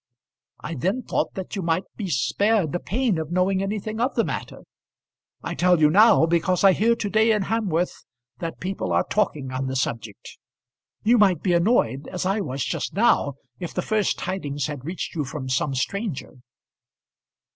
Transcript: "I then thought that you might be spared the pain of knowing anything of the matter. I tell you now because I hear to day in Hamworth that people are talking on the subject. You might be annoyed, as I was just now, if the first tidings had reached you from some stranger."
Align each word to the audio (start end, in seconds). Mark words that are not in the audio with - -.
"I 0.61 0.73
then 0.73 1.03
thought 1.03 1.35
that 1.35 1.55
you 1.55 1.61
might 1.61 1.83
be 1.95 2.09
spared 2.09 2.71
the 2.71 2.79
pain 2.79 3.19
of 3.19 3.29
knowing 3.31 3.61
anything 3.61 4.01
of 4.01 4.15
the 4.15 4.23
matter. 4.23 4.63
I 5.43 5.53
tell 5.53 5.79
you 5.79 5.91
now 5.91 6.25
because 6.25 6.63
I 6.63 6.73
hear 6.73 6.95
to 6.95 7.07
day 7.07 7.29
in 7.31 7.43
Hamworth 7.43 8.03
that 8.39 8.59
people 8.59 8.91
are 8.93 9.03
talking 9.07 9.51
on 9.51 9.67
the 9.67 9.75
subject. 9.75 10.39
You 11.03 11.19
might 11.19 11.43
be 11.43 11.53
annoyed, 11.53 12.07
as 12.07 12.25
I 12.25 12.41
was 12.41 12.65
just 12.65 12.95
now, 12.95 13.33
if 13.59 13.75
the 13.75 13.83
first 13.83 14.17
tidings 14.17 14.65
had 14.65 14.85
reached 14.85 15.13
you 15.13 15.23
from 15.23 15.49
some 15.49 15.75
stranger." 15.75 16.33